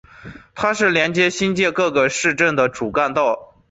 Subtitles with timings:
[0.55, 3.53] 它是连接新界各个新市镇的主干道。